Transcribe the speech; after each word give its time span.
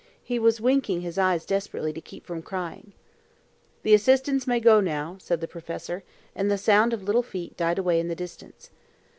He 0.23 0.39
was 0.39 0.59
winking 0.59 1.01
his 1.01 1.19
eyes 1.19 1.45
desperately 1.45 1.93
to 1.93 2.01
keep 2.01 2.25
from 2.25 2.41
crying. 2.41 2.93
"The 3.83 3.93
assistants 3.93 4.47
may 4.47 4.59
go 4.59 4.79
now," 4.81 5.17
said 5.19 5.41
the 5.41 5.47
professor; 5.47 6.03
and 6.35 6.49
the 6.49 6.57
sound 6.57 6.91
of 6.91 7.03
little 7.03 7.21
feet 7.21 7.55
died 7.55 7.77
away 7.77 7.99
in 7.99 8.07
the 8.07 8.15
distance. 8.15 8.71